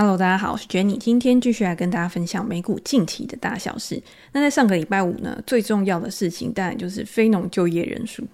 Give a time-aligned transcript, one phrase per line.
[0.00, 4.02] Hello，大家好，我是 Jenny，今天继续来跟大家分享美股近期的大小事。
[4.32, 8.26] 那在上个礼拜五呢，最重要的事情当然就是非农就业人数。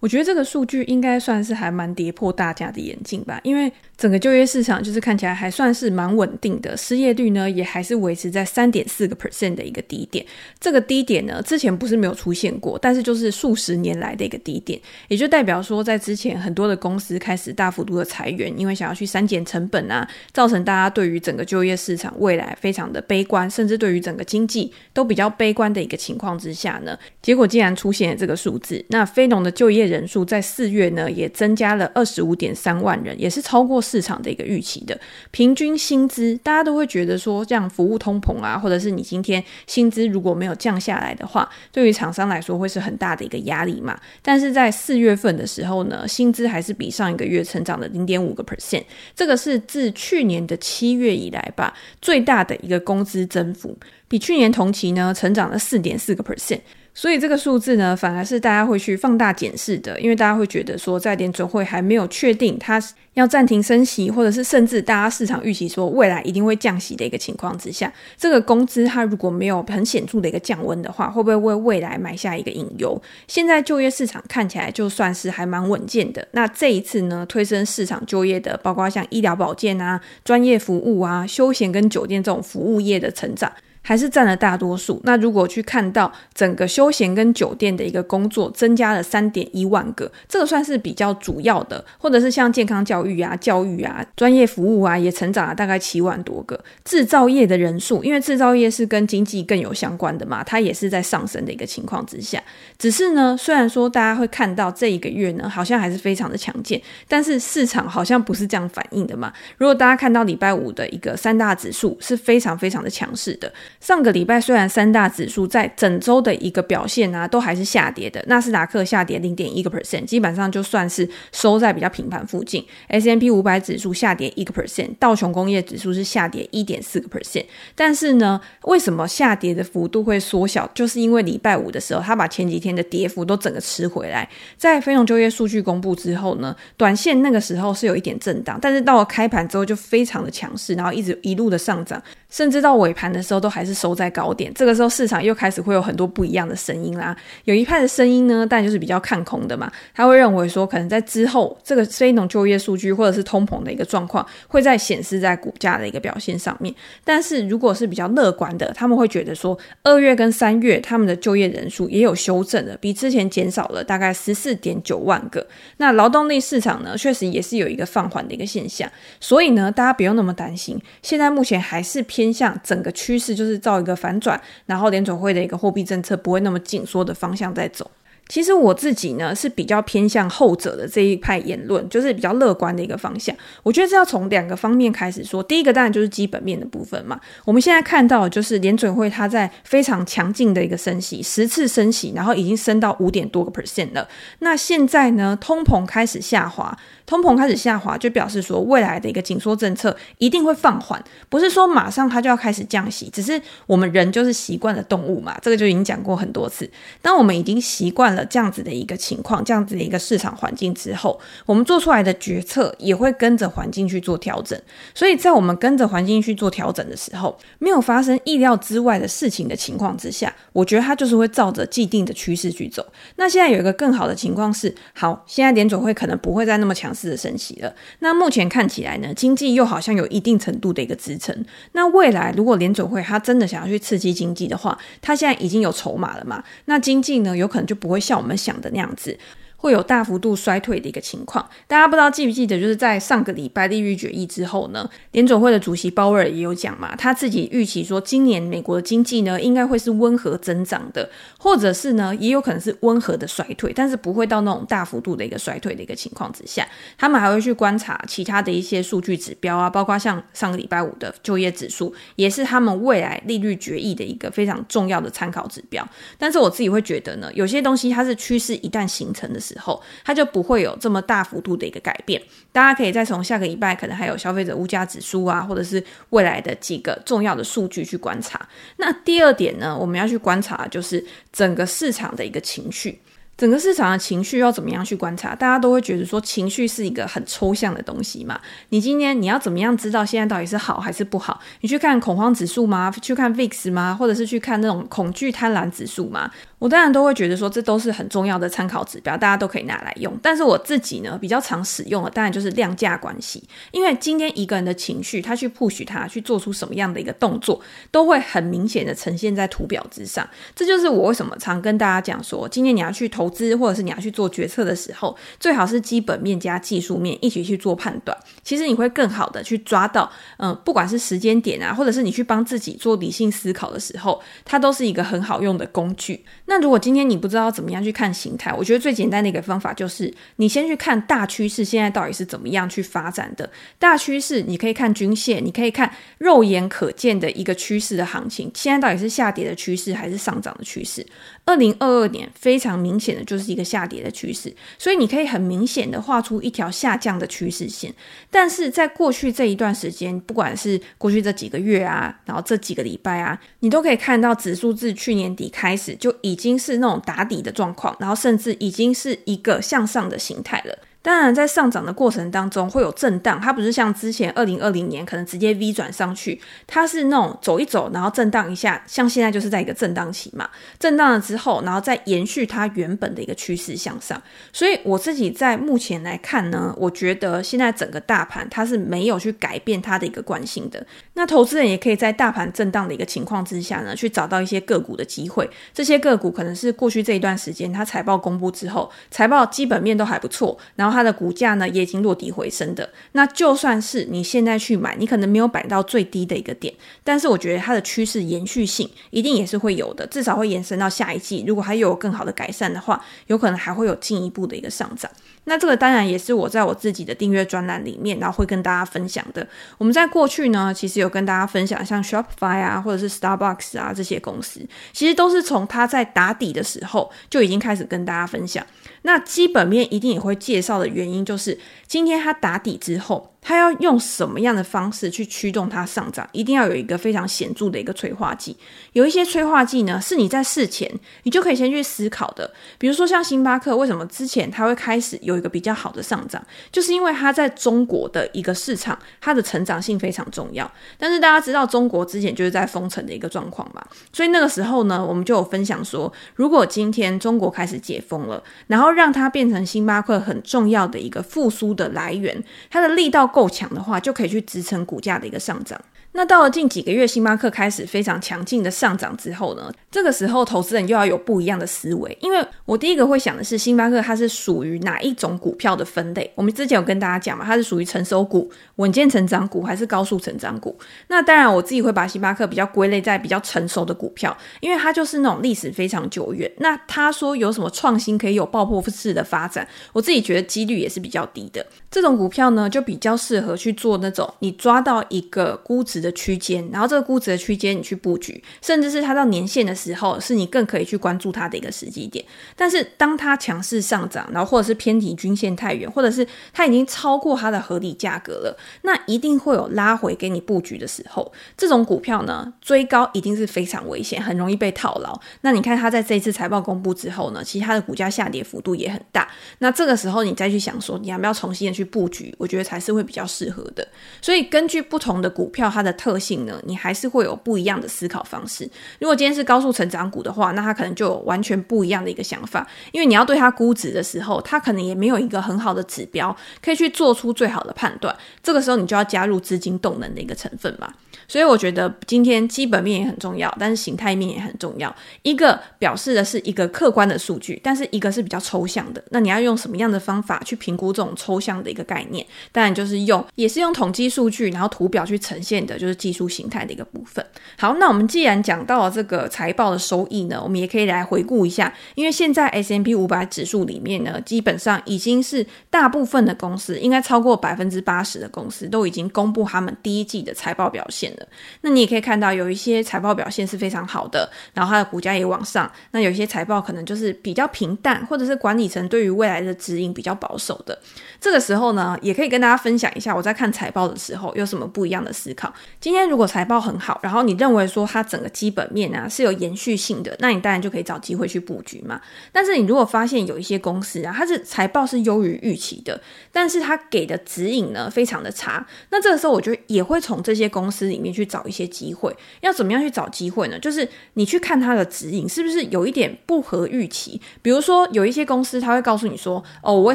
[0.00, 10.24] 我觉得这个数据应该算是还蛮跌破大家的眼镜吧，因为整个就业市场就是看起来还算是蛮稳定的，失业率呢也还是维持在三点四个 percent 的一个低点。
[10.60, 34.98] 这个低点呢之前不是没有出现过，但是就是数十年来的一个低点，也就代表说在之前很多的公司开始大幅度的裁员，因为想要去删减成本啊，造成大家对于整个就业市场未来非常的悲观，甚至对于整个经济都比较悲观的一个情况之下呢，结果竟然出现了这个数字，那非农的就业人数在四月呢也增加了二十五点三万人，也是超过市场的一个预期的。
[35.30, 43.98] 平均薪资，大家都会觉得说，这样服务通膨啊，或者是你今天薪资如果没有降下来的话，对于厂商来说会是很大的一个压力嘛。
[44.22, 48.84] 但是在四月份的时候呢，薪资还是比上一个月成长了零点五个 percent，
[49.16, 53.76] 这个是自去年的七月以来吧，最大的一个工资增幅，
[54.06, 56.60] 比去年同期呢成长了四点四个 percent。
[57.00, 62.82] 所以这个数字呢，反而是大家会去放大检视的，因为大家会觉得说，在联准会还没有确定它
[63.14, 73.00] 要暂停升息，或者是甚至大家市场预期说未来一定会降息的一个情况之下，这个工资它如果没有很显著的一个降温的话，会不会为未来埋下一个隐忧？
[73.28, 76.26] 现在就业市场看起来就算是还蛮稳健的。
[76.32, 83.52] 那这一次呢，推升市场就业的，包括像医疗保健啊、专业服务啊、休闲跟酒店这种服务业的成长。
[83.88, 85.00] 还是占了大多数。
[85.04, 96.62] 那如果去看到整个休闲跟酒店的一个工作增加了三点一万个，这个算是比较主要的，或者是像健康教育啊、教育啊、专业服务啊，也成长了大概七万多个。
[96.84, 102.42] 制造业的人数，因为制造业是跟经济更有相关的嘛，它也是在上升的一个情况之下。
[102.76, 106.78] 只是呢，虽然说大家会看到这一个月呢，好像还是非常的强劲，
[107.08, 109.32] 但是市场好像不是这样反应的嘛。
[109.56, 113.50] 如果大家看到礼拜五的一个三大指数是非常非常的强势的。
[113.80, 118.22] 上个礼拜虽然三大指数在整周的一个表现啊，都还是下跌的。
[118.26, 122.64] 纳斯达克下跌零点一个 percent，基本上就算是收在比较平盘附近。
[122.88, 127.44] S&P 五百指数下跌一个 percent，道琼工业指数是下跌一点四个 percent。
[127.74, 130.68] 但是呢，为什么下跌的幅度会缩小？
[130.74, 134.28] 就是因为礼拜五的时候，他把前几天的跌幅都整个吃回来。
[134.56, 142.02] 在非农就业数据公布之后呢，短线那个时候是有一点震荡，但是到了开盘之后就非常的强势，然后一直一路的上涨。
[142.30, 147.16] 甚至到尾盘的时候都还是收在高点，这个时候市场又开始会有很多不一样的声音啦。
[147.44, 156.74] 有一派的声音呢，但就是比较看空的嘛，他会认为说，可能在之后这个非农就业数据或者是通膨的一个状况，会在显示在股价的一个表现上面。
[157.02, 165.46] 但是如果是比较乐观的，他们会觉得说，二月跟三月他们的就业人数也有修正了，比之前减少了大概十四点九万个。
[165.78, 170.78] 那劳动力市场呢，确实也是有一个放缓的一个现象，所以呢，大家不用那么担心。
[171.02, 172.28] 现在目前还是偏。
[172.38, 177.90] 向整个趋势就是造一个反转，然后联总会的一个货币政策不会那么紧缩的方向在走。
[178.28, 183.34] 其实我自己呢是比较偏向后者的这一派言论，就是比较乐观的一个方向。
[183.62, 185.42] 我觉得这要从两个方面开始说。
[185.42, 187.18] 第一个当然就是基本面的部分嘛。
[187.46, 194.06] 我们现在看到就是联准会它在非常强劲的一个升息，十次升息，然后已经升到五点多个 percent 了。
[194.40, 206.70] 那现在呢，通膨开始下滑，通膨开始下滑就表示说未来的一个紧缩政策一定会放缓，不是说马上它就要开始降息，只是我们人就是习惯了动物嘛，这个就已经讲过很多次。
[207.00, 208.17] 当我们已经习惯了。
[208.26, 214.60] 这样子的一个情况，这样子的一个市场环境之后，我们做出来的决策也会跟着环境去做调整。
[214.94, 222.84] 所以在我们跟着环境去做调整的时候，没有发生意料之外的事情的情况之下，我觉得它就是会照着既定的趋势去走。
[223.16, 227.72] 那现在有一个更好的情况是，好，现在联准会可能不会再那么强势的升息了。
[228.00, 231.44] 那目前看起来呢，经济又好像有一定程度的一个支撑。
[231.72, 236.42] 那未来如果联准会它真的想要去刺激经济的话，它现在已经有筹码了嘛？
[236.64, 237.98] 那经济呢，有可能就不会。
[238.08, 239.18] 像我们想的那样子。
[239.60, 251.10] 会有大幅度衰退的一个情况，大家不知道记不记得，就是在上个礼拜利率决议之后呢，联准会的主席鲍威尔也有讲嘛，他自己预期说，今年美国的经济呢应该会是温和增长的，
[251.40, 256.64] 或者是呢也有可能是温和的衰退，但是不会到那种大幅度的一个衰退的一个情况之下，
[256.96, 265.84] 他们还会去观察其他的一些数据指标啊，包括像上个礼拜五的就业指数，也是他们未来利率决议的一个非常重要的参考指标。
[266.16, 269.40] 但是我自己会觉得呢，有些东西它是趋势一旦形成的。
[269.48, 272.20] 时候，它就不会有这么大幅度的一个改变。
[272.52, 278.46] 大家可以再从下个礼拜，可能还有消费者物价指数啊，或者是未来的几个重要的数据去观察。
[278.76, 281.02] 那第二点呢，我们要去观察就是
[281.32, 283.00] 整个市场的一个情绪。
[283.36, 285.32] 整个市场的情绪要怎么样去观察？
[285.32, 288.40] 大家都会觉得说情绪是一个很抽象的东西嘛。
[288.70, 291.40] 你今天你要怎么样知道现在到底是好还是不好？
[291.60, 292.92] 你去看恐慌指数吗？
[293.00, 293.94] 去看 VIX 吗？
[293.94, 296.28] 或者是去看那种恐惧贪婪指数吗？
[296.58, 300.12] 我当然都会觉得说这都是很重要的参考指标，大家都可以拿来用。
[300.20, 310.28] 但是我自己呢，比较常使用的当然就是量价关系，因为今天一个人的情绪，他去 push 他去做出什么样的一个动作，都会很明显的呈现在图表之上。
[310.56, 313.28] 这就是我为什么常跟大家讲说，今天你要去投。
[313.28, 318.16] 资或者是你要去做决策的时候，最好是基本面加技术面一起去做判断。
[318.42, 326.24] 其实你会更好的去抓到，嗯，不管是时间点啊，或者是你去帮自己做理性思考的时候，它都是一个很好用的工具。
[326.50, 333.48] 那如果今天你不知道怎么样去看形态，我觉得最简单的一个方法就是，你先去看大趋势现在到底是怎么样去发展的。
[333.78, 341.06] 大趋势你可以看均线，你可以看肉眼可见的一个趋势的行情，现在到底是下跌的趋势还是上涨的趋势？
[341.44, 347.94] 二零二二年非常明显的就是一个下跌的趋势，所以你可以很明显的画出一条下降的趋势线。
[348.30, 360.78] 但是在过去这一段时间，不管是过去这几个月啊，然后这几个礼拜啊，你都可以看到指数自去年底开始就已已经是那种打底的状况，然后甚至已经是一个向上的形态了。
[361.00, 370.48] 当然，在上涨的过程当中会有震荡，它不是像之前二零二零年可能直接 V 转上去，它是那种走一走，然后震荡一下，像现在就是在一个震荡期嘛。
[370.78, 374.20] 震荡了之后，然后再延续它原本的一个趋势向上。
[374.52, 380.84] 所以我自己在目前来看呢，我觉得现在整个大盘它是没有去改变它的一个惯性的。
[381.14, 385.48] 那投资人也可以在大盘震荡的一个情况之下呢，去找到一些个股的机会。
[385.72, 401.44] 这些个股可能是过去这一段时间它财报公布之后，财报基本面都还不错，然后它的股价呢也已经落底回升的，那就算是你现在去买，你可能没有买到最低的一个点，但是我觉得它的趋势延续性一定也是会有的，至少会延伸到下一季。
[401.46, 405.10] 如果还有更好的改善的话，有可能还会有进一步的一个上涨。
[405.44, 409.46] 那这个当然也是我在我自己的订阅专栏里面，然后会跟大家分享的。
[409.78, 414.60] 我们在过去呢，其实有跟大家分享像 Shopify 啊，或者是 Starbucks 啊这些公司，
[414.92, 418.64] 其实都是从它在打底的时候就已经开始跟大家分享。
[419.02, 423.34] 那基本面一定也会介绍的原因，就是今天它打底之后。
[423.40, 426.28] 它要用什么样的方式去驱动它上涨？
[426.32, 428.54] 一定要有一个非常显著的一个催化剂。
[428.92, 430.92] 有一些催化剂呢，是你在事前
[431.22, 432.52] 你就可以先去思考的。
[432.78, 436.44] 比如说像星巴克，为什么之前它会开始有一个比较好的上涨？
[436.70, 440.70] 就是因为它在中国的一个市场，它的成长性非常重要。
[440.98, 453.28] 但是大家知道，中国之前就是在封城的一个状况嘛，所以那个时候呢，我们就有分享说，如果今天中国开始解封了，然后让它变成星巴克很重要的一个复苏的来源，它的力道。
[453.28, 455.78] 够强的话，就可以去支撑股价的一个上涨。
[456.12, 466.28] 那到了近几个月，星巴克开始非常强劲的上涨之后呢，这个时候投资人又要有不一样的思维，因为我第一个会想的是星巴克它是属于哪一种股票的分类？
[466.34, 470.76] 我们之前有跟大家讲嘛，它是属于成熟股、稳健成长股还是高速成长股？
[471.06, 476.50] 那当然我自己会把星巴克比较归类在比较成熟的股票，因为它就是那种历史非常久远。
[476.56, 481.64] 那他说有什么创新可以有爆破式的发展，我自己觉得几率也是比较低的。
[481.88, 486.07] 这种股票呢，就比较适合去做那种你抓到一个估值的。
[486.12, 492.24] 区间，然后这个估值的区间你去布局，甚至是它到年线的时候，是你更可以去关注它的一个时机点。
[492.56, 501.32] 但是当它强势上涨，然后或者是偏离均线太远，或者是它已经超过它的合理价格了，那一定会有拉回给你布局的时候。
[501.56, 505.18] 这种股票呢，追高一定是非常危险，很容易被套牢。
[505.42, 509.28] 那你看它在这一次财报公布之后呢，其实它的股价下跌幅度也很大。
[509.58, 512.34] 那这个时候你再去想说，你要不要重新的去布局？
[512.38, 513.86] 我觉得才是会比较适合的。
[514.20, 518.68] 所以根据不同的股票，它的的特性呢，你还是会有不一样的思考方式。
[519.00, 528.14] 如果今天是高速成长股的话，那它可能就有完全不一样的一个想法，因为你要对它估值的时候，它可能也没有一个很好的指标可以去做出最好的判断。
[528.42, 530.92] 这个时候你就要加入资金动能的一个成分嘛。
[531.26, 534.94] 所以我觉得今天基本面也很重要，但是形态面也很重要。
[535.22, 539.04] 一个表示的是一个客观的数据，但是一个是比较抽象的。
[539.10, 542.26] 那你要用什么样的方法去评估这种抽象的一个概念？
[542.50, 547.24] 当然就是用，也是用统计数据，然后图表去呈现的，就是技术形态的一个部分。
[547.58, 561.26] 好，那我们既然讲到了这个财报的收益呢，我们也可以来回顾一下，因为现在 S&P 500指数里面呢，基本上已经是大部分的公司，应该超过百分之八十的公司都已经公布他们第一季的财报表现了。
[561.60, 565.70] 那你也可以看到，有一些财报表现是非常好的，然后它的股价也往上。
[565.92, 570.78] 那有一些财报可能就是比较平淡，或者是管理层对于未来的指引比较保守的。
[571.20, 575.52] 这个时候呢，也可以跟大家分享一下，我在看财报的时候有什么不一样的思考。
[575.80, 582.00] 今天如果财报很好，然后你认为说它整个基本面啊是有延续性的，那你当然就可以找机会去布局嘛。
[582.32, 586.00] 但是你如果发现有一些公司啊，它是财报是优于预期的，
[586.32, 592.14] 但是它给的指引呢非常的差，那这个时候我觉得也会从这些公司里面去找一些机会。
[592.40, 593.58] 要怎么样去找机会呢？
[593.58, 597.20] 就是你去看它的指引是不是有一点不合预期。
[597.40, 599.94] 比如说有一些公司，他会告诉你说：“哦，我为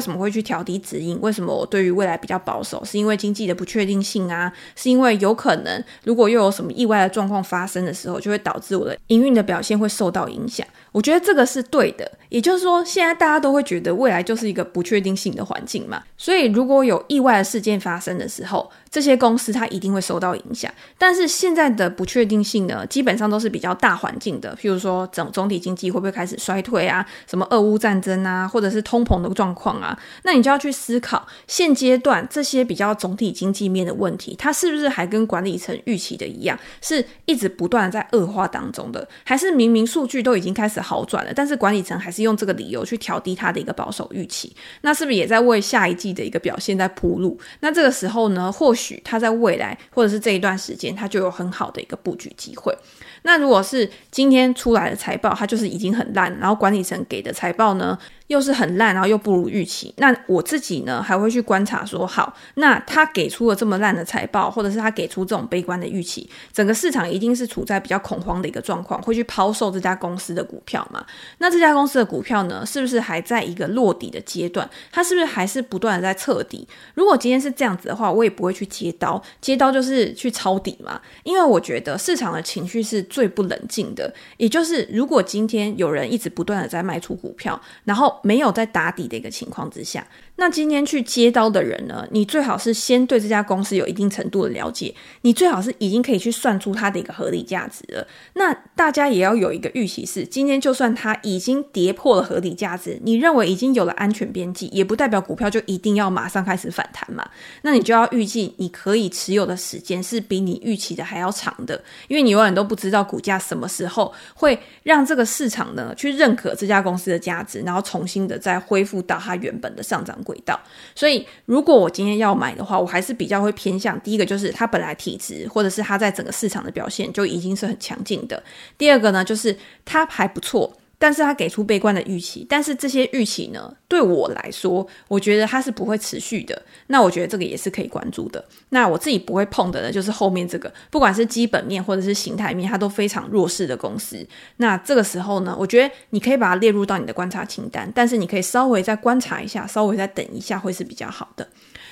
[0.00, 1.18] 什么会去调低指引？
[1.20, 2.82] 为什么我对于未来比较保守？
[2.84, 4.52] 是因为经济的不确定性啊？
[4.74, 5.63] 是因为有可能
[6.02, 12.10] 如果又有什么意外的状况发生的时候，就会导致我的营运的表现会受到影响。”我觉得这个是对的。
[12.28, 16.02] 也就是说，现在大家都会觉得未来就是一个不确定性的环境嘛。
[16.16, 20.72] 所以如果有意外的事件发生的时候，这些公司它一定会受到影响。
[20.96, 27.04] 但是现在的不确定性呢，基本上都是比较大环境的，譬如说总总体经济会不会开始衰退啊？
[27.28, 29.98] 什么俄乌战争啊，或者是通膨的状况啊？
[30.22, 39.08] 那你就要去思考，现阶段这些比较总体经济面的问题，它是不是还跟管理层预期的一样，是一直不断的在恶化当中的？
[39.24, 44.54] 还是明明数据都已经开始好转了，但是管理层还是用这个理由去调低它的一个保守预期？
[44.82, 47.36] 那是不是也在为下一季的一个表现在铺路？
[47.58, 48.83] 那这个时候呢，或许。
[49.04, 52.76] 它在未来或者是这一段时间，它就有很好的一个布局机会。
[53.22, 57.98] 那如果是今天出来的财报，它就是已经很烂，然后管理层给的财报呢，
[58.28, 59.92] 又是很烂，然后又不如预期。
[59.98, 71.04] 那我自己呢，还会去观察说，好，那他给出了这么烂的财报，或者是他给出这种悲观的预期，整个市场一定是处在比较恐慌的一个状况，会去抛售这家公司的股票嘛？
[71.38, 74.68] 那这家公司的股票呢，是不是还在一个落底的阶段？
[74.90, 76.66] 它是不是还是不断的在测底？
[76.94, 81.00] 如果今天是这样子的话，我也不会去接刀，接刀就是去抄底嘛。
[81.24, 90.06] 因为我觉得市场的情绪是最不冷静的，也就是如果今天有人一直不断的在卖出股票，然后没有在打底的一个情况之下。
[90.36, 98.04] 那今天去接刀的人呢，你最好是先对这家公司有一定程度的了解，你最好是已经可以去算出它的一个合理价值了。
[98.32, 107.24] 那大家也要有一个预期是，今天就算它已经跌破了合理价值，你认为已经有了安全边际，也不代表股票就一定要马上开始反弹嘛。
[107.62, 120.60] 那你就要预计你可以持有的时间是比你预期的还要长的，因为你永远都不知道股价什么时候会让这个市场呢去认可这家公司的价值，然后从重新的再恢复到它原本的上涨轨道，
[120.94, 128.42] 所以如果我今天要买的话，我还是比较会偏向第一个，就是它本来体质，或者是它在整个市场的表现就已经是很强劲的。
[128.76, 129.56] 第二个呢，就是
[129.86, 130.70] 它还不错。
[131.04, 136.62] 但是他给出悲观的预期，但是这些预期呢，对我来说，我觉得它是不会持续的。
[136.86, 138.42] 那我觉得这个也是可以关注的。
[138.70, 144.26] 那我自己不会碰的呢，就是后面这个，不管是基本面或者是形态面，它都非常弱势的公司。
[144.56, 151.46] 那这个时候呢，我觉得你可以把它列入到你的观察清单，但是你可以稍微再观察一下，稍微再等一下，会是比较好的。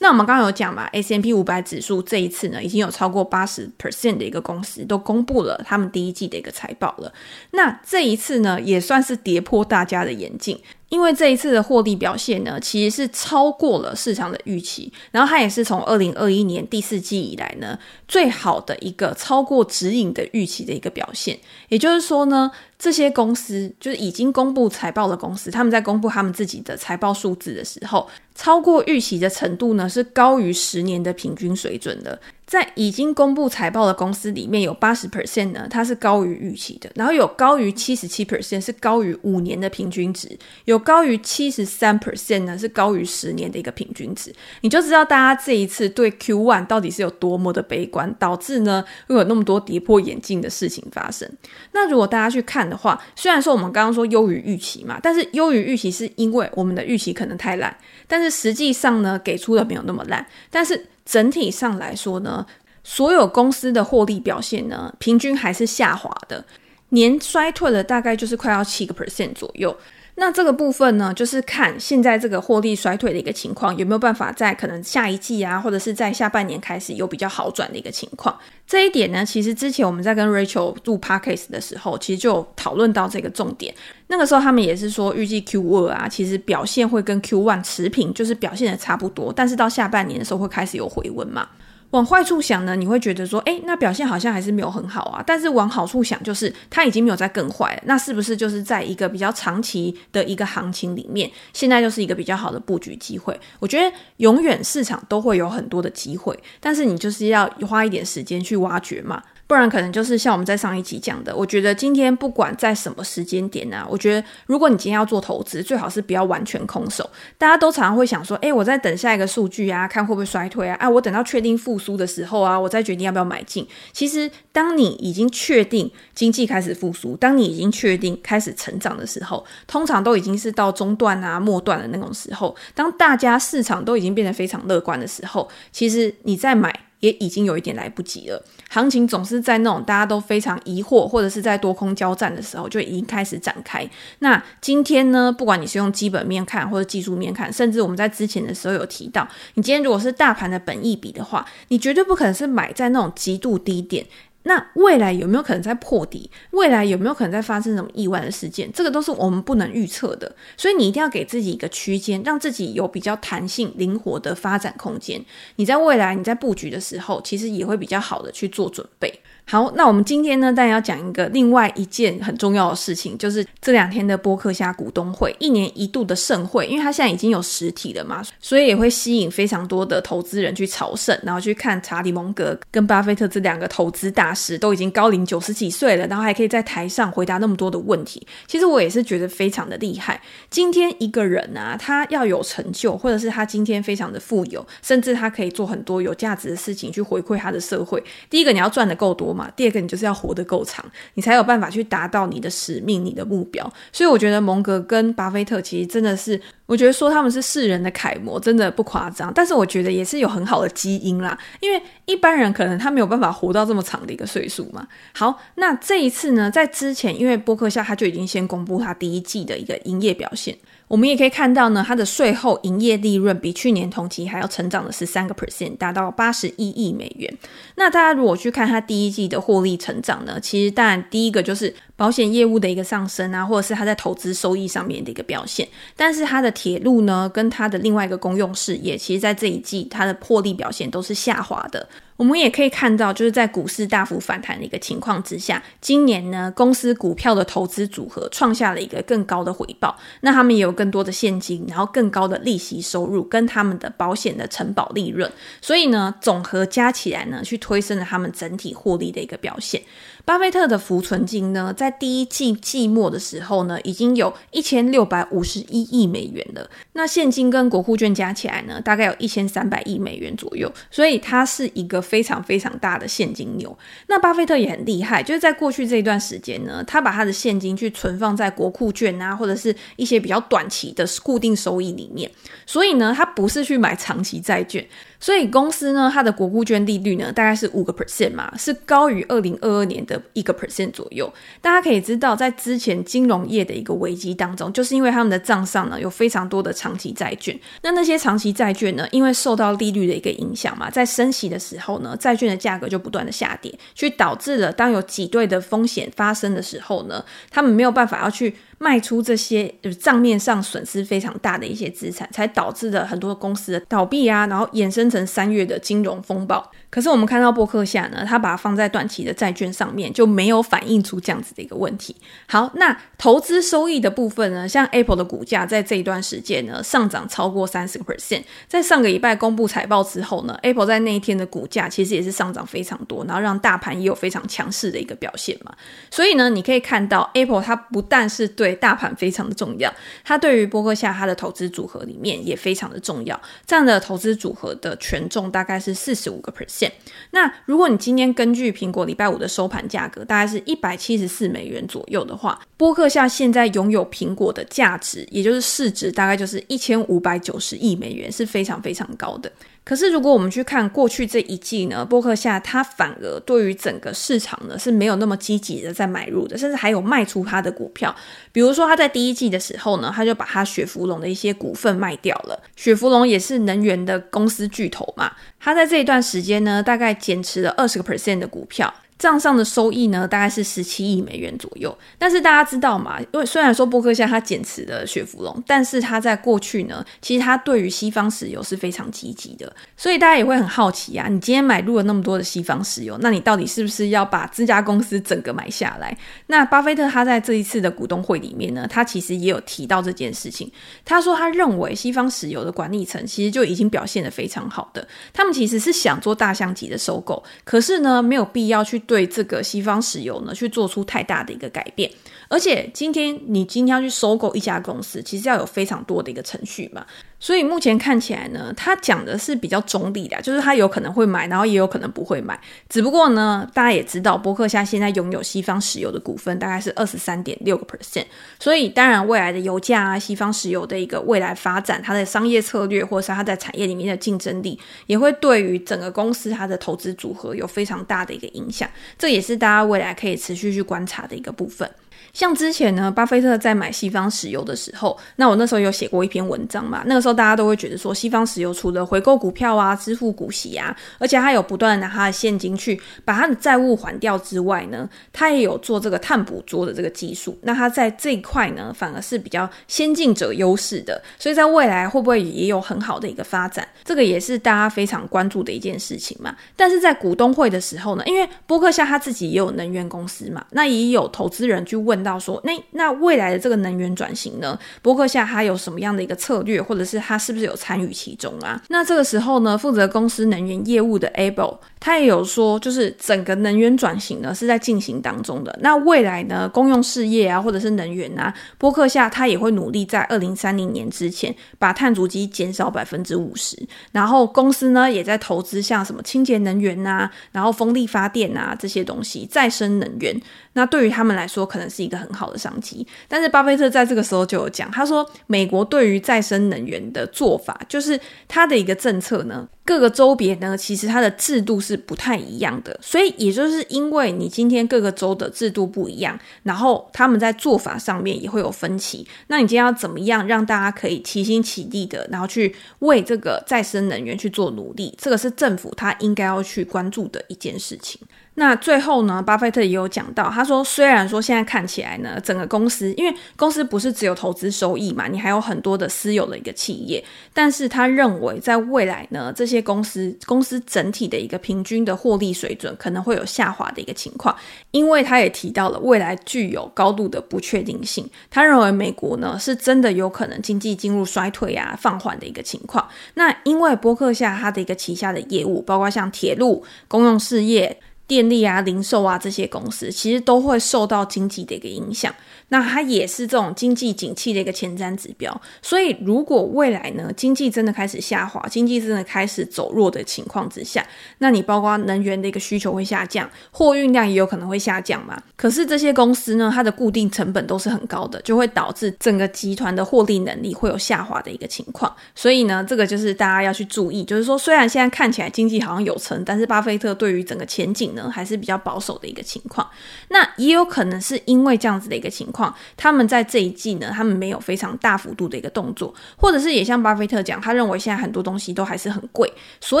[0.00, 7.12] 那我们刚刚有讲嘛，S M P 五百指数这一次呢，已经有超过八十 percent 的一个公司都公布了他们第一季的一个财报了。
[7.52, 10.60] 那这一次呢，也算是跌破大家的眼镜。
[10.90, 17.76] 因为这一次的获利表现呢，其实是超过了市场的预期，然后它也是从二零二一年第四季以来呢，
[18.06, 21.36] 最好的一个超过指引的预期的一个表现。
[21.68, 32.20] 也就是说呢，这些公司就是已经公布财报的公司，他们在公布他们自己的财报数字的时候，超过预期的程度呢，是高于十年的平均水准的。
[32.46, 40.28] 在已经公布财报的公司里面，有八十 percent 呢，它是高于预期的，然后有高于七十七 percent 是高于五年的平均值，
[40.66, 51.26] 有高于七十三 percent 呢是高于十年的一个平均值，你就知道大家这一次对 Q one 到底是有多么的悲观，导致呢会有那么多跌破眼镜的事情发生。
[51.72, 57.74] 那如果大家去看的话，虽然说我们刚刚说优于预期嘛，但是优于预期是因为我们的预期可能太烂，
[58.06, 60.88] 但是实际上呢给出的没有那么烂，但是。
[61.04, 62.46] 整体上来说呢，
[62.82, 66.44] 所有公司的获利表现呢，平均还是下滑的，
[66.90, 69.76] 年衰退了大概就是快要七个 percent 左右。
[70.16, 78.38] 那这个部分呢，就是看现在这个获利衰退的一个情况，有没有办法在可能下一季啊，或者是在下半年开始有比较好转的一个情况。
[78.64, 83.74] 这一点呢，其实之前我们在跟 Rachel 录 Podcast 的时候，其实就有讨论到这个重点。
[84.06, 91.48] 那个时候他们也是说，预计 Q 二啊，其实表现会跟 Q one 持平，就是表现的差不多，但是到下半年的时候会开始有回温嘛。
[91.94, 95.22] 往坏处想呢，你会觉得说，哎，那表现好像还是没有很好啊。
[95.24, 97.82] 但是往好处想，就是它已经没有再更坏了。
[97.86, 103.38] 那是不是就是在一个比较长期的一个行情里面，现在就是一个比较好的布局机会？
[103.60, 109.22] 我觉得永远市场都会有很多的机会，但是你就是要花一点时间去挖掘嘛。
[109.46, 117.08] 不然可能就是像我们在上一集讲的，我觉得今天不管在什么时间点啊，我觉得如果你今天要做投资，最好是不要完全空手。
[117.36, 123.66] 大家都常常会想说，哎，我在等下一个数据啊，看会不会衰退啊，啊，我等到确定复苏的时候啊，我再决定要不要买进。
[123.92, 132.56] 其实，当你已经确定经济开始复苏，当你已经确定开始成长的时候，通常都已经是到中段啊、末段的那种时候。
[132.74, 136.72] 当大家市场都已经变得非常乐观的时候，其实你再买。
[137.00, 138.42] 也已经有一点来不及了。
[138.68, 143.88] 行情总是在那种大家都非常疑惑，或者是在多空交战的时候，就已经开始展开。
[144.18, 154.04] 那今天呢，不管你是用基本面看，或者技术面看，甚至我们在之前的时候有提到，你今天如果是大盘的本意比的话，你绝对不可能是买在那种极度低点。
[154.44, 156.30] 那未来有没有可能在破底？
[156.50, 158.70] 未来有没有可能在发生什么意外的事件？
[158.72, 165.22] 这个都是我们不能预测的，所以你一定要给自己一个区间，让自己有比较弹性、灵活的发展空间。
[165.56, 169.20] 你在未来你在布局的时候，其实也会比较好的去做准备。
[169.46, 188.26] 好，那我们今天呢，当然要讲一个另外一件很重要的事情，就是这两天的波克夏股东会，一年一度的盛会，因为它现在已经有实体了嘛，所以也会吸引非常多的投资人去朝圣，然后去看查理蒙格跟巴菲特这两个投资大师都已经高龄九十几岁了，然后还可以在台上回答那么多的问题。
[188.46, 190.18] 其实我也是觉得非常的厉害。
[190.48, 198.02] 今天一个人啊，他要有成就，或者是他今天非常的富有，甚至他可以做很多有价值的事情去回馈他的社会。
[198.30, 199.33] 第一个，你要赚的够多。
[199.34, 203.70] 嘛第二个，你就是要活得够长，你才有办法去达到你的使命、你的目标。
[203.92, 209.32] 所以我觉得蒙格跟巴菲特其实真的是，我觉得说他们是世人的楷模，真的不夸张。
[209.34, 214.86] 但是我觉得也是有很好的基因啦，因为一般人可能他没有办法活到这么长的一个岁数嘛。
[215.12, 220.56] 好，那这一次呢，在之前，因为播客下他就已经先公布他第一季的一个营业表现。
[220.94, 227.36] 我们也可以看到呢，它的税后营业利润比去年同期还要成长了十三个 percent，达到八十一亿美元。
[227.74, 235.66] 那大家如果去看它第一季的获利成长呢，其实当然第一个就是保险业务的一个上升啊，或者是它在投资收益上面的一个表现。
[235.96, 241.88] 但是它的铁路呢，跟它的另外一个公用事业，其实在这一季它的获利表现都是下滑的。
[242.16, 249.96] 我们也可以看到，就是在股市大幅反弹的一个情况之下，今年呢，公司股票的投资组合创下了一个更高的回报。
[250.20, 255.30] 那他们也有更多的现金，然后更高的利息收入，跟他们的保险的承保利润。
[255.60, 259.82] 所以呢，总和加起来呢，去推升了他们整体获利的一个表现。
[260.24, 266.66] 巴菲特的浮存金呢，在第一季季末的时候呢，已经有一千六百五十一亿美元了。
[266.94, 270.72] 那现金跟国库券加起来呢，大概有一千三百亿美元左右。
[270.90, 273.76] 所以它是一个非常非常大的现金牛。
[274.06, 282.30] 那巴菲特也很厉害，就是在过去这一段时间呢，他把他的现金去存放在国库券啊，或者是一些比较短期的固定收益里面。
[282.64, 284.82] 所以呢，他不是去买长期债券。
[285.24, 291.32] 所以公司呢，它的国库券利率呢，大概是五个 percent 嘛，是高于二零二二年的一个 percent 左右。
[291.62, 297.58] 大家可以知道，在之前金融业的一个危机当中，就是因为他们的账上呢有非常多的长期债券。
[297.80, 308.54] 那那些长期债券呢，因为受到利率的一个影响嘛，在升息的时候呢，债券的价格就不断的下跌，去导致了当有挤兑的风险发生的时候呢，他们没有办法要去。
[308.84, 316.70] 卖出这些就是账面上损失非常大的一些资产，才导致了很多公司的倒闭啊，然后衍生成三月的金融风暴。
[316.94, 322.14] 可是我们看到伯克夏呢，他把它放在短期的债券上面，就没有反映出这样子的一个问题。
[322.46, 335.74] 好，那投资收益的部分呢，像 Apple 的股价在这一段时间呢上涨超过三十个 percent，在上个礼拜公布财报之后呢，Apple 在那一天的股价其实也是上涨非常多，然后让大盘也有非常强势的一个表现嘛。
[336.12, 343.40] 所以呢，你可以看到 Apple 它不但是对大盘非常的重要，它对于伯克夏它的投资组合里面也非常的重要。
[343.66, 346.83] 这样的投资组合的权重大概是四十五个 percent。
[347.30, 359.50] 那如果你今天根据苹果礼拜五的收盘价格，大概是一百七十四美元左右的话，波克夏现在拥有苹果的价值，也就是市值，大概就是一千五百九十亿美元，是非常非常高的。
[359.84, 368.14] 可是，如果我们去看过去这一季呢，波克夏它反而对于整个市场呢是没有那么积极的在买入的，甚至还有卖出它的股票。
[368.50, 372.58] 比如说，他在第一季的时候呢，他就把他雪佛龙的一些股份卖掉了。
[372.76, 378.92] 雪佛龙也是能源的公司巨头嘛，他在这一段时间呢，大概减持了二十个 percent 的股票。
[379.24, 381.96] 账上的收益呢，大概是十七亿美元左右。
[382.18, 389.74] 但是大家知道嘛，因为虽然说波克夏他减持了雪佛龙，但是他在过去呢，其实他对于西方石油是非常积极的。
[389.96, 396.14] 所以大家也会很好奇啊，你今天买入了那么多的西方石油，那你到底是不是要把这家公司整个买下来？
[396.48, 400.70] 那巴菲特他在这一次的股东会里面呢，他其实也有提到这件事情。
[401.02, 409.13] 他说他认为西方石油的管理层其实就已经表现得非常好的，他们其实是想做大象级的收购，可是呢，没有必要去对。
[409.14, 412.10] 对这个西方石油呢去做出太大的一个改变。
[412.48, 417.06] 而且今天你今天要去收购一家公司，其实要有非常多的一个程序嘛。
[417.44, 422.58] 所以目前看起来呢，他讲的是比较中立的，就是他有可能会买，然后也有可能不会买。
[422.88, 428.24] 只不过呢，大家也知道，波克夏现在拥有西方石油的股份大概是二十三点六个 percent。
[428.58, 438.88] 所以当然，未来的油价啊，西方石油的一个未来发展，它的商业策略，或是它在产业里面的竞争力，也会对于整个公司它的投资组合有非常大的一个影响。
[439.18, 441.90] 这也是大家未来可以持续去观察的一个部分。
[442.34, 447.04] 像之前呢，巴菲特在买西方石油的时候，那我那时候有写过一篇文章嘛。
[447.06, 457.56] 那个时候大家都会觉得说，西方石油除了回购股票啊、支付股息啊，而且他有不断拿他的现金去把他的债务还掉之外呢，他也有做这个碳捕捉的这个技术。
[457.62, 463.86] 那他在这一块呢，反而是比较先进者优势的，所以在未来会不会也有很好的一个发展？
[464.02, 466.56] 这个也是大家非常关注的一件事情嘛。
[466.74, 472.23] 但是在股东会的时候呢，因为波克夏他自己也有能源公司嘛，那也有投资人去问。
[472.24, 478.82] 到说，那那未来的这个能源转型呢，波克夏它有什么样的一个策略，或者是它是不是有参与其中啊？
[478.88, 485.74] 那这个时候呢，负责公司能源业务的 Able，他也有说，就是整个能源转型呢是在进行当中的。
[485.80, 493.74] 那未来呢，公用事业啊，或者是能源啊，波克夏他也会努力在二零三零年之前把碳足迹减少百分之五十。
[494.12, 500.38] 然后公司呢也在投资像什么清洁能源啊，然后风力发电啊这些东西，再生能源。
[500.74, 503.06] 那对于他们来说，可能是一个很好的商机。
[503.26, 512.98] 但是巴菲特在这个时候就有讲，他说美国对于再生能源的做法，就是他的一个政策呢，各个州别呢，其实它的制度是不太一样的。
[513.02, 519.26] 所以也就是因为你今天各个州的制度不一样，然后他们在做法上面也会有分歧。
[519.48, 525.14] 那你今天要怎么样让大家可以齐心齐力的，然后去为这个再生能源去做努力？
[525.18, 528.20] 这个是政府他应该要去关注的一件事情。
[528.56, 544.54] 那最后呢，巴菲特也有讲到，他说，虽然说现在看起来呢，整个公司因为公司不是只有投资收益嘛，你还有很多的私有的一个企业，但是他认为在未来呢，这些公司公司整体的一个平均的获利水准可能会有下滑的一个情况，
[544.92, 553.08] 因为他也提到了未来具有高度的不确定性，他认为美国呢是真的有可能经济进入衰退啊、放缓的一个情况。
[553.34, 557.98] 那因为波克夏他的一个旗下的业务，包括像铁路、公用事业。
[558.26, 562.34] 电力啊、零售啊这些公司，其实都会受到经济的一个影响。
[562.68, 565.60] 那它也是这种经济景气的一个前瞻指标。
[565.82, 571.06] 所以，如果未来呢，经济真的开始下滑，经济真的开始走弱的情况之下，
[571.38, 575.40] 那你包括能源的一个需求会下降，货运量也有可能会下降嘛。
[575.56, 582.14] 可是这些公司呢，它的固定成本都是很高的，就会导致整个集团的获利能力会有下滑的一个情况。
[582.34, 589.88] 所以呢，这个就是大家要去注意，就是说，虽然现在看起来经济好像有成，但是巴菲特对于整个前景呢，还是比较保守的一个情况。
[590.28, 600.00] 那也有可能是因为这样子的一个情况，况他们在这一季呢，他们没有非常大幅度的一个动作，或者是也像巴菲特讲，他认为现在很多东西都还是很贵，所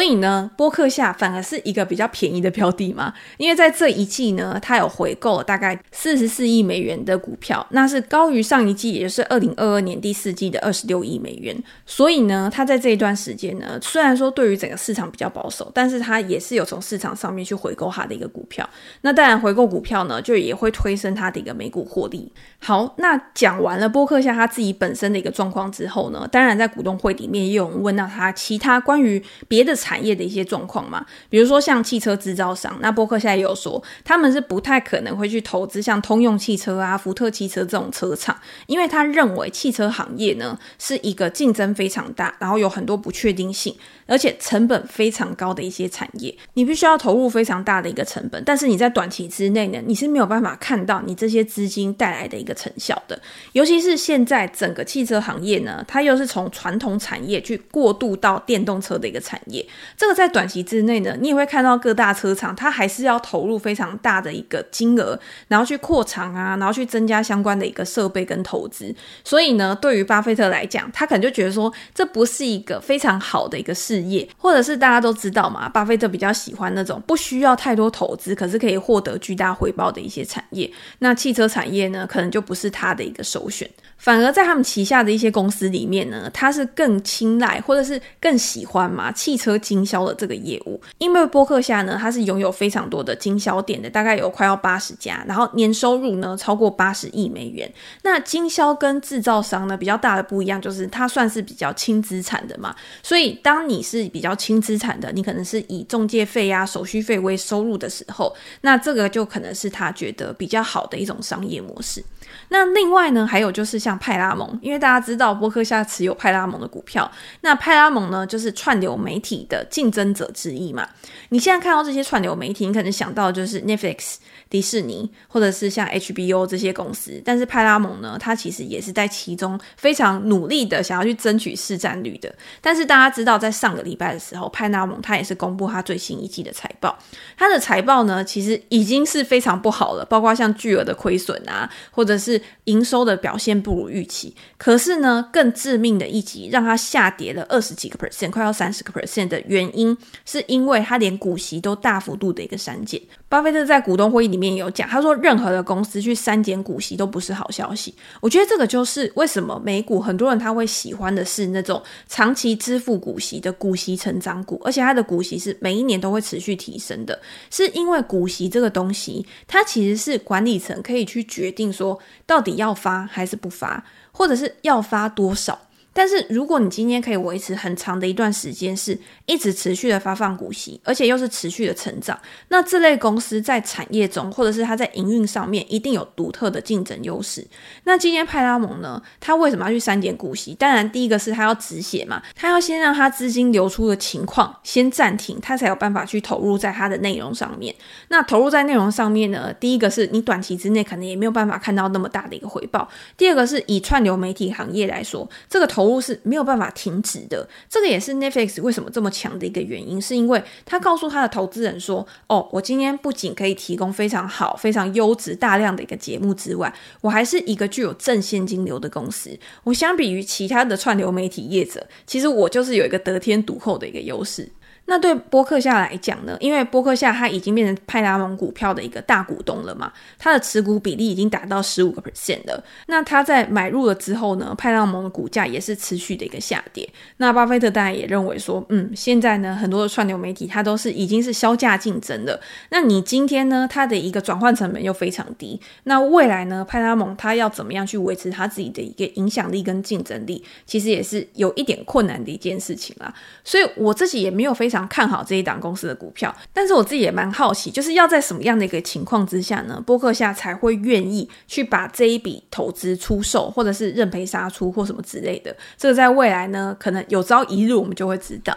[0.00, 3.12] 以呢，波克夏反而是一个比较便宜的标的嘛。
[3.38, 11.56] 因为在这一季呢，他有回购了大概四十四亿美元的股票，那是高于上一季，也就是二零二二年第四季的二十六亿美元。
[11.84, 18.68] 所以呢，他在这一段时间呢，虽然说对于整个市场比较保守，但是他也是有从市场上面去回购他的一个股票。
[19.00, 22.30] 那当然，回购股票呢，就也会推升他的一个每股获利。
[22.58, 38.34] 好，那讲完了波克夏他自己本身的一个状况之后呢，当然在股东会里面也有问到他其他关于别的产业的一些状况嘛，比如说像汽车制造商，那波克夏也有说他们是不太可能会去投资像通用汽车啊、福特汽车这种车厂，
[38.66, 53.20] 因为他认为汽车行业呢是一个竞争非常大，然后有很多不确定性，而且成本非常高的一些产业，你必须要投入非常大的一个成本，但是你在短期之内呢，你是没有办法看到你这些资金带来的一个成效的。
[53.52, 59.64] 尤其是现在整个汽车行业呢，它又是从传统产业去过渡到电动车的一个产业，
[59.96, 68.92] 这个在短期之内呢，你也会看到各大车厂它还是要投入非常大的一个金额，然后去扩厂啊，然后去增加相关的一个设备跟投资。
[69.22, 80.68] 所以呢，对于巴菲特来讲，他可能就觉得说，这不是一个非常好的一个事业，或者是大家都知道嘛，巴菲特比较喜欢那种不需要太多投资，可是可以获得巨大回报的一些产业。
[80.98, 83.70] 那汽车产业呢，可能能就不是他的一个首选。
[84.04, 97.72] 反而在他们旗下的一些公司里面呢，他是更青睐或者是更喜欢嘛汽车经销的这个业务，因为波克夏呢，它是拥有非常多的经销店的，大概有快要八十家，然后年收入呢超过八十亿美元。
[98.02, 112.04] 那经销跟制造商呢比较大的不一样，就是它算是比较轻资产的嘛，所以当你是比较轻资产的，你可能是以中介费呀、手续费为收入的时候，那这个就可能是他觉得比较好的一种商业模式。
[112.48, 120.88] 那另外呢，还有就是像派拉蒙，因为大家知道波克夏持有派拉蒙的股票，那派拉蒙呢就是串流媒体的竞争者之一嘛。
[121.30, 124.16] 你现在看到这些串流媒体，你可能想到就是 Netflix、
[124.54, 132.32] 迪士尼，或者是像 HBO 这些公司，但是派拉蒙呢，它其实也是在其中非常努力的想要去争取市占率的。
[132.60, 136.96] 但是大家知道，在上个礼拜的时候，派拉蒙它也是公布它最新一季的财报，
[137.36, 153.02] 它的财报呢其实已经是非常不好了，包括像巨额的亏损啊，或者是营收的表现不如预期，可是呢，更致命的一击让它下跌了二十几个 percent，快要三十个 percent 的原因，是因为它连股息都大幅度的一个删减。
[153.34, 157.92] 巴菲特在股东会议里面有讲，他说任何的公司去删减股息都不是好消息。
[158.20, 167.20] 我觉得这个就是为什么美股很多人他会喜欢的是那种长期支付股息的股息成长股，而且它的股息是每一年都会持续提升的，
[167.50, 171.98] 是因为股息这个东西，它其实是管理层可以去决定说。
[172.26, 175.58] 到底要发还是不发，或者是要发多少？
[175.94, 187.46] 但是如果你今天可以维持很长的一段时间，是一直持续的发放股息，而且又是持续的成长，那这类公司在产业中，或者是它在营运上面，一定有独特的竞争优势。
[187.84, 189.00] 那今天派拉蒙呢？
[189.20, 190.52] 他为什么要去删减股息？
[190.54, 197.74] 当然，第一个是他要止血嘛，他要先让他资金流出的情况先暂停，他才有办法去投入在他的内容上面。
[198.08, 199.52] 那投入在内容上面呢？
[199.54, 202.88] 第一个是你短期之内可能也没有办法看到那么大的一个回报。
[203.16, 219.38] 第二个是以串流媒体行业来说，这个投投入是没有办法停止的，这个也是 Netflix 为什么这么强的一个原因，是因为他告诉他的投资人说：“哦，我今天不仅可以提供非常好、非常优质、大量的一个节目之外，我还是一个具有正现金流的公司。
[219.64, 224.48] 我相比于其他的串流媒体业者，其实我就是有一个得天独厚的一个优势。”
[224.86, 226.36] 那对波克夏来讲呢？
[226.40, 232.62] 因为波克夏它已经变成派拉蒙股票的一个大股东了嘛，它的持股比例已经达到十五个 percent 了。
[232.86, 236.86] 那他在买入了之后呢，派拉蒙的股价也是持续的一个下跌。
[237.16, 242.38] 那巴菲特当然也认为说，嗯，现在呢，很多的串流媒体它都是已经是削价竞争的。
[242.68, 253.14] 那你今天呢，它的一个转换成本又非常低，那未来呢，派拉蒙它要怎么样去维持它自己的一个影响力跟竞争力，其实也是有一点困难的一件事情啦。
[253.42, 254.73] 所以我自己也没有非常。
[254.74, 265.56] 想看好这一档公司的股票，但是我自己也蛮好奇，就是要在什么样的一个情况之下呢，波克夏才会愿意去把这一笔投资出售，或者是认赔杀出或什么之类的？
[265.78, 268.52] 这个在未来呢，可能有朝一日我们就会知道。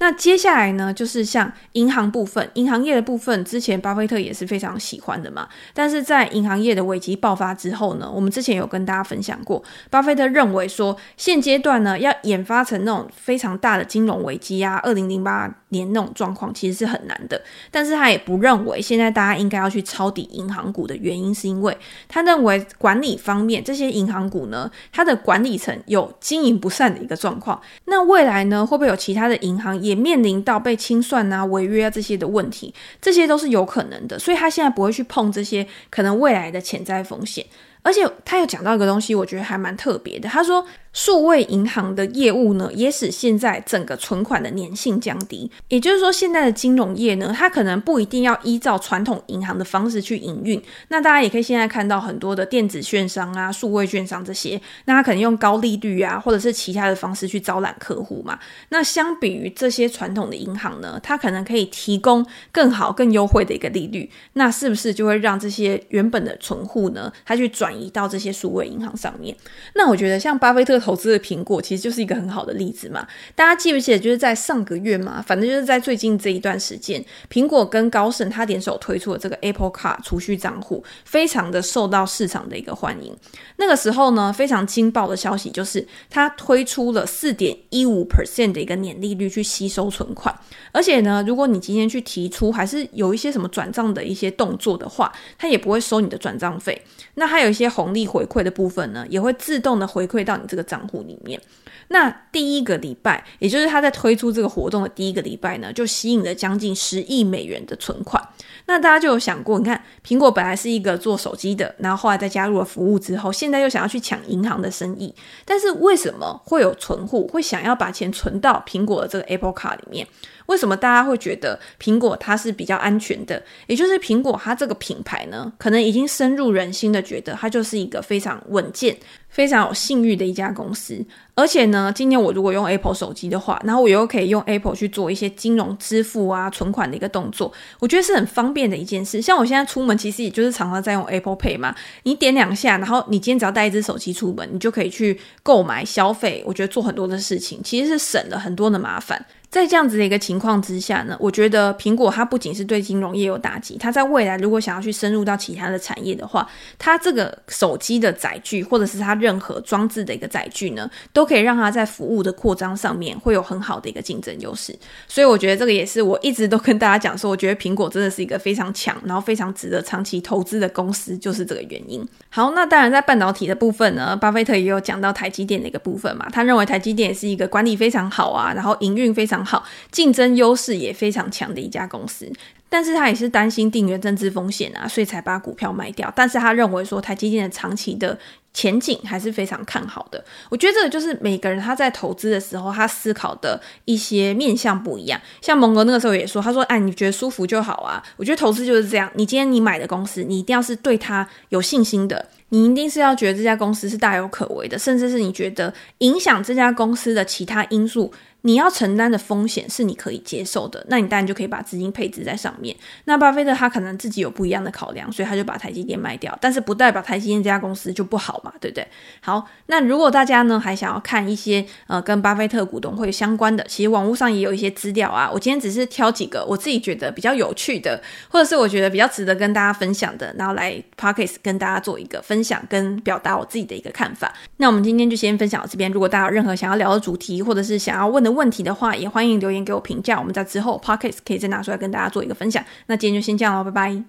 [0.00, 5.48] 那接下来呢，就是像银行部分，银行业的部分，之前巴菲特也是非常喜欢的嘛。
[5.74, 17.40] 但是在银行业的危机爆发之后呢，我们之前有跟大家分享过，巴菲特认为说，现阶段呢，要研发成那种非常大的金融危机啊，二零零八年那种状况，其实是很难的。
[17.70, 21.76] 但是他也不认为现在大家应该要去抄底银行股的原因，是因为
[22.08, 27.60] 他认为管理方面，这些银行股呢，它的管理层有经营不善的一个状况。
[27.84, 29.78] 那未来呢，会不会有其他的银行？
[29.80, 37.44] 也面临到被清算啊、违约啊这些的问题，这些都是有可能的，所以他现在不会去碰这些可能未来的潜在风险，
[37.82, 40.64] 而且他有讲到一个东西，我觉得还蛮特别的，他说。
[40.92, 45.50] 数位银行的业务呢，也使现在整个存款的粘性降低。
[45.68, 50.60] 也就是说，现在的金融业呢，它可能不一定要依照传统银行的方式去营运。
[50.88, 58.38] 那大家也可以现在看到很多的电子券商啊、数位券商这些，那它可能用高利率啊，或者是其他的方式去招揽客户嘛。
[58.70, 64.10] 那相比于这些传统的银行呢，它可能可以提供更好、更优惠的一个利率。
[64.32, 69.36] 那是不是就会让这些原本的存户呢，它去转移到这些数位银行上面？
[69.74, 70.77] 那我觉得像巴菲特。
[70.80, 73.98] 投资的苹果其实就是一个很好的例子嘛，大家记不记得？
[73.98, 83.16] 就是在上个月嘛，反正就是在最近这一段时间，苹果跟高盛他联手推出了这个 Apple Card 储蓄账户，非常的受到市场的一个欢迎。
[83.56, 90.34] 那个时候呢，非常惊爆的消息就是，他推出了四点一五 percent 的一个年利率去吸收存款，
[90.72, 96.80] 而且呢，如果你今天去提出还是有一些什么转账的一些动作的话，他也不会收你的转账费。
[97.14, 101.40] 那还有一些红利回馈的部分呢，也会自动的回馈到你这个账户里面。
[101.88, 108.22] 那第一个礼拜，也就是他在推出这个活动的第一个礼拜呢，就吸引了将近十亿美元的存款。
[108.66, 115.14] 那大家就有想过，你看苹果本来是一个做手机的，然后后来再加入了服务之后，现在又想要去抢银行的生意，
[115.46, 120.06] 但是为什么会有存户会想要把钱存到苹果的这个 Apple 卡里面？
[120.48, 123.42] 为什么大家会觉得苹果它是比较安全的？
[123.66, 128.96] 也就是苹果它这个品牌呢，可能已经深入人心的觉得它就是一个非常稳健、
[129.28, 131.04] 非常有信誉的一家公司。
[131.34, 139.22] 而且呢，今天我如果用 Apple 手机的话，然后我又可以用 Apple 去做一些金融支付啊、存款的一个动作，我觉得是很方便的一件事。
[139.22, 146.42] 像我现在出门，其实也就是常常在用 Apple Pay 嘛，你点两下，然后你今天只要带一只手机出门，你就可以去购买、消费。
[146.44, 149.24] 我觉得做很多的事情，其实是省了很多的麻烦。
[149.50, 156.46] 在这样子的一个情况之下呢，我觉得苹果它不仅是对金融业有打击，它在未来如果想要去深入到其他的产业的话，
[156.78, 164.78] 它这个手机的载具或者是它任何装置的一个载具呢，都可以让它在服务的扩张上面会有很好的一个竞争优势。
[165.06, 172.06] 所以我觉得这个也是我一直都跟大家讲说，我觉得苹果真的是一个非常强，然后非常值得长期投资的公司，就是这个原因。
[172.28, 179.37] 好，那当然在半导体的部分呢，巴菲特也有讲到台积电的一个部分嘛，他认为台积电是一个管理非常好啊，然后营运非常。
[179.44, 182.30] 好，竞争优势也非常强的一家公司，
[182.68, 186.12] 但是他也是担心地缘政治风险啊，所以才把股票卖掉。
[186.14, 188.18] 但是他认为说台积电的长期的
[188.52, 190.22] 前景还是非常看好的。
[190.50, 195.20] 我觉得这个就是每个人他在投资的时候，他思考的一些面向不一样。
[195.40, 208.12] 像蒙哥那个时候也说，他说：“哎，你觉得舒服就好啊。”我觉得投资就是这样，你今天你买的公司，你一定要是对他有信心的，你一定是要觉得这家公司是大有可为的，甚至是你觉得影响这家公司的其他因素。
[208.42, 212.76] 你要承担的风险是你可以接受的，那你当然就可以把资金配置在上面。
[213.04, 218.86] 那巴菲特他可能自己有不一样的考量，所以他就把台积电卖掉，但是不代表台积电这家公司就不好嘛，对不对？
[219.20, 225.30] 好，那如果大家呢还想要看一些呃跟巴菲特股东会相关的，其实网络上也有一些资料啊。
[225.32, 234.32] 我今天只是挑几个我自己觉得比较有趣的，或者是我觉得比较值得跟大家分享的，然后来 Podcast 跟大家做一个分享跟表达我自己的一个看法。
[234.56, 235.90] 那我们今天就先分享到这边。
[235.90, 242.64] 如果大家有任何想要聊的主题，或者是想要问的，问题的话，也欢迎留言给我评价，我们在之后 Podcast 可以再拿出来跟大家做一个分享。
[242.86, 244.02] 那今天就先这样喽，拜拜。